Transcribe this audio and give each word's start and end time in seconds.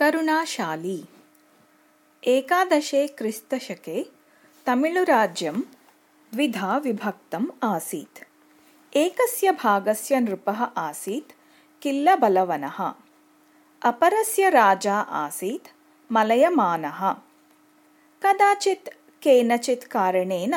करुणाशाली 0.00 1.00
एकादशे 2.34 3.06
क्रिस्तशके 3.16 4.02
तमिळुराज्यं 4.66 5.60
द्विधा 6.32 6.76
विभक्तम् 6.84 7.46
आसीत् 7.64 8.22
एकस्य 8.98 9.50
भागस्य 9.62 10.20
नृपः 10.20 10.62
आसीत् 10.84 11.32
किल्लबलवनः 11.82 12.80
अपरस्य 13.90 14.50
राजा 14.50 14.96
आसीत् 15.24 15.68
मलयमानः 16.16 17.02
कदाचित् 18.22 18.88
केनचित् 19.22 19.88
कारणेन 19.92 20.54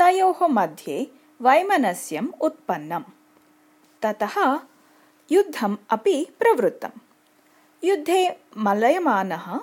तयोः 0.00 0.46
मध्ये 0.58 0.98
वैमनस्यम् 1.46 2.30
उत्पन्नम् 2.48 3.10
ततः 4.04 4.36
युद्धम् 5.30 5.76
अपि 5.96 6.16
प्रवृत्तम् 6.40 7.00
युद्धे 7.84 8.36
मलयमानः 8.56 9.60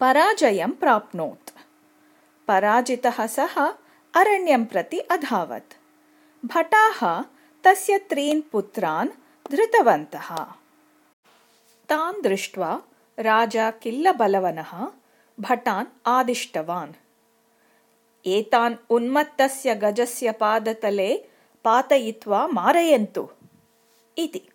पराजयं 0.00 0.70
प्राप्नोत्। 0.70 1.50
पराजितः 2.48 3.26
सः 3.26 3.54
अरण्यं 4.14 4.64
प्रति 4.64 4.98
अधावत्। 4.98 5.74
भटाः 6.46 7.24
तस्य 7.64 7.98
त्रीन् 7.98 8.42
पुत्रान् 8.52 9.08
धृतवन्तः। 9.50 10.44
तान् 11.88 12.22
दृष्ट्वा 12.22 12.82
राजा 13.18 13.70
किल्लबलवनः 13.70 14.88
भटान् 15.40 15.86
आदिष्टवान्। 16.06 16.92
एतान् 18.26 18.76
उन्मत्तस्य 18.90 19.74
गजस्य 19.74 20.32
पादतले 20.32 21.24
पातयित्वा 21.64 22.46
मारयन्तु। 22.46 23.28
इति 24.18 24.48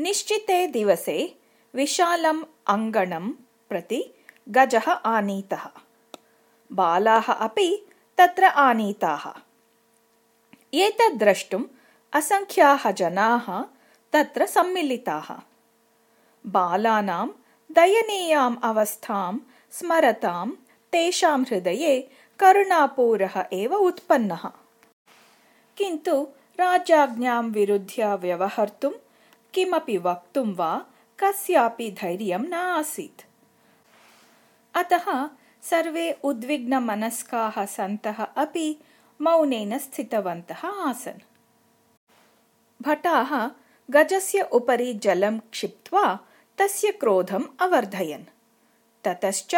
निश्चिते 0.00 0.66
दिवसे 0.66 1.38
विशालम् 1.74 2.44
अङ्गणं 2.66 3.30
प्रति 3.68 4.14
गजः 4.48 4.90
आनीतः। 4.90 5.68
बालाः 6.72 7.32
अपि 7.32 7.86
तत्र 8.18 8.44
आनीताः। 8.44 9.32
एतद् 10.74 11.18
द्रष्टुम् 11.18 11.64
असङ्ख्याः 12.12 12.90
जनाः 12.90 13.62
तत्र 14.12 14.46
सम्मिलिताः। 14.46 15.40
बालानां 16.46 17.28
दयनीयाम् 17.72 18.56
अवस्थां 18.62 19.38
स्मरतां 19.72 20.50
तेषां 20.92 21.42
हृदये 21.42 22.10
करुणापूरः 22.38 23.44
एव 23.52 23.74
उत्पन्नः। 23.74 24.50
किन्तु 25.76 26.28
राजाज्ञां 26.60 27.44
विरुध्य 27.44 28.14
व्यवहर्तुं 28.14 28.90
किमपि 29.54 29.98
वक्तुं 29.98 30.54
वा 30.54 30.86
कस्यापि 31.18 31.90
धैर्यं 31.90 32.38
न 32.38 32.54
आसीत् 32.54 33.22
अतः 34.74 35.30
सर्वे 35.62 36.12
उद्विग्नमनस्काः 36.24 37.64
सन्तः 37.64 38.24
अपि 38.24 38.78
मौनेन 39.20 39.78
स्थितवन्तः 39.78 40.66
आसन्। 40.68 41.20
भटाः 42.82 43.50
गजस्य 43.90 44.40
उपरि 44.40 44.94
जलं 44.94 45.38
क्षिप्त्वा 45.38 46.18
तस्य 46.58 46.92
क्रोधम् 46.92 47.44
अवर्धयन्। 47.60 48.24
ततश्च 49.04 49.54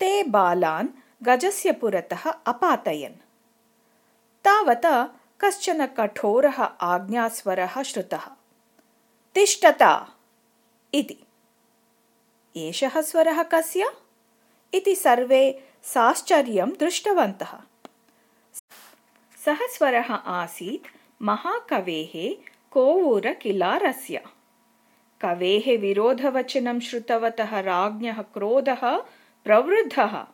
ते 0.00 0.22
बालान् 0.22 0.88
गजस्य 1.22 1.72
पुरतः 1.72 2.30
अपातयन्। 2.30 3.14
तावता 4.44 5.08
कश्चन 5.40 5.86
कठोरः 5.86 6.62
आज्ञास्वरः 6.62 7.82
श्रुतः 7.82 8.37
तिष्ठता 9.38 10.10
इति। 10.94 11.16
एषः 12.56 13.00
स्वरः 13.00 13.42
कस्य? 13.42 13.92
इति 14.74 14.94
सर्वे 14.94 15.68
साश्चर्यं 15.82 16.70
दृष्टवन्तः। 16.70 17.60
सः 19.44 19.66
स्वरः 19.66 20.14
आसीत् 20.14 20.96
महाकवेः 21.22 22.42
कोवूरकिलारस्य। 22.70 24.24
कवेः 25.20 25.80
विरोधवचनं 25.80 26.80
श्रुतवतः 26.80 27.60
राज्ञः 27.60 28.22
क्रोधः 28.22 28.96
प्रवृद्धः। 29.44 30.26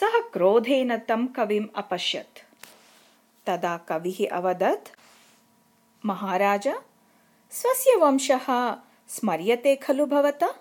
सः 0.00 0.20
क्रोधेन 0.32 0.96
तं 0.96 1.26
कविम् 1.26 1.68
अपश्यत्। 1.76 2.38
तदा 3.46 3.76
कविः 3.76 4.28
अवदत् 4.32 4.88
महाराज 6.06 6.68
स्वस्य 7.52 7.96
वंशः 7.96 8.74
स्मर्यते 9.08 9.76
खलु 9.76 10.06
भवता? 10.06 10.54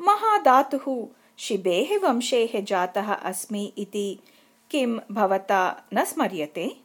महादातुः 0.00 1.06
शिबेः 1.38 2.08
वंशेः 2.08 2.60
जातः 2.60 3.12
अस्मि 3.12 3.72
इति 3.78 4.18
किं 4.70 4.98
भवता 5.10 5.84
न 5.94 6.04
स्मर्यते? 6.04 6.76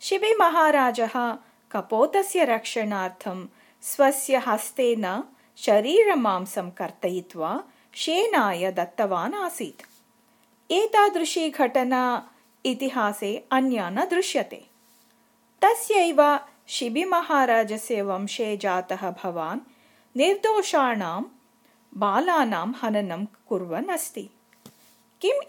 शिबिमहाराजः 0.00 1.32
कपोतस्य 1.72 2.44
रक्षणार्थं 2.44 3.48
स्वस्य 3.82 4.36
हस्तेन 4.36 5.24
शरीरमांसं 5.56 6.70
कर्तयित्वा 6.70 7.64
शेनाय 7.94 8.72
दत्तवान् 8.72 9.34
आसीत्। 9.34 9.82
एतादृशी 10.72 11.50
घटना 11.50 12.30
इतिहासे 12.64 13.46
अन्या 13.50 13.90
न 13.90 14.04
दृश्यते। 14.04 14.66
तस्यैव 15.62 16.38
शिबिमहाराजस्य 16.70 18.02
वंशे 18.02 18.56
जातः 18.56 19.10
भवान् 19.10 19.60
निर्दोषाणां 20.16 21.22
बालानां 21.96 22.72
हननं 22.82 23.24
कुर्वन् 23.24 23.90
अस्ति। 23.90 24.30
किम् 25.20 25.42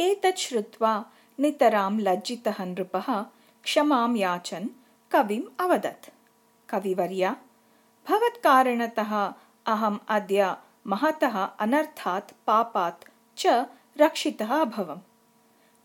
एतत् 0.00 0.38
श्रुत्वा 0.38 0.92
नितरां 1.40 2.00
लज्जितः 2.00 2.64
नृपः 2.64 3.08
क्षमां 3.62 4.16
याचन् 4.16 4.68
कविम् 5.10 5.50
अवदत्। 5.60 6.10
कविवर्य 6.68 7.36
भवत्कारणतः 8.08 9.32
अहम् 9.66 9.98
अद्य 10.08 10.56
महतः 10.86 11.44
अनर्थात् 11.44 12.32
पापात् 12.46 13.04
च 13.36 13.46
रक्षितः 14.00 14.60
अभवम् 14.60 15.07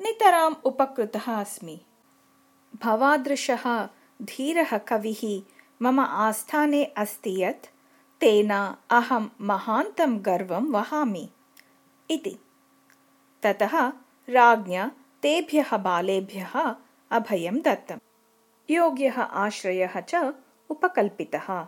नितराम् 0.01 0.55
उपकृतः 0.65 1.41
अस्मि 1.41 1.81
भवादृशः 2.83 3.85
धीरः 4.21 4.77
कविः 4.77 5.41
मम 5.81 5.99
आस्थाने 5.99 6.83
अस्ति 6.83 7.43
यत् 7.43 7.65
तेन 8.19 8.51
अहं 8.89 9.29
महान्तं 9.41 10.25
गर्वं 10.25 10.71
वहामि। 10.71 11.29
इति। 12.11 12.39
ततः 13.43 13.89
राज्ञा 14.29 14.91
तेभ्यः 15.21 15.77
बालेभ्यः 15.77 16.75
अभयं 17.11 17.61
दत्तम्। 17.61 17.99
योग्यः 18.71 19.21
आश्रयः 19.21 19.99
च 19.99 20.33
उपकल्पितः 20.69 21.67